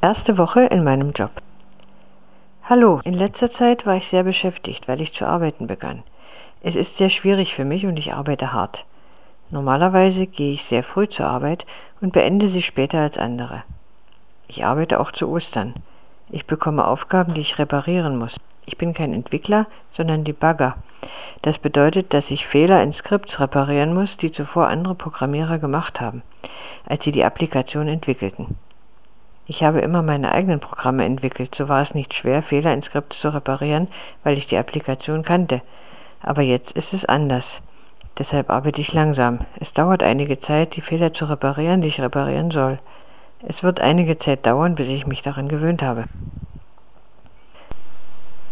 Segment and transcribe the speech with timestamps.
[0.00, 1.32] Erste Woche in meinem Job.
[2.62, 6.04] Hallo, in letzter Zeit war ich sehr beschäftigt, weil ich zu arbeiten begann.
[6.60, 8.84] Es ist sehr schwierig für mich und ich arbeite hart.
[9.50, 11.66] Normalerweise gehe ich sehr früh zur Arbeit
[12.00, 13.64] und beende sie später als andere.
[14.46, 15.74] Ich arbeite auch zu Ostern.
[16.30, 18.36] Ich bekomme Aufgaben, die ich reparieren muss.
[18.66, 20.76] Ich bin kein Entwickler, sondern Debugger.
[21.42, 26.22] Das bedeutet, dass ich Fehler in Skripts reparieren muss, die zuvor andere Programmierer gemacht haben,
[26.86, 28.56] als sie die Applikation entwickelten.
[29.50, 33.18] Ich habe immer meine eigenen Programme entwickelt, so war es nicht schwer, Fehler in Skripts
[33.18, 33.88] zu reparieren,
[34.22, 35.62] weil ich die Applikation kannte.
[36.20, 37.62] Aber jetzt ist es anders.
[38.18, 39.38] Deshalb arbeite ich langsam.
[39.58, 42.78] Es dauert einige Zeit, die Fehler zu reparieren, die ich reparieren soll.
[43.42, 46.04] Es wird einige Zeit dauern, bis ich mich daran gewöhnt habe.